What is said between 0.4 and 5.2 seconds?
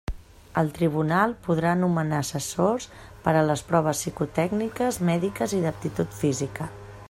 El tribunal podrà nomenar assessors per a les proves psicotècniques,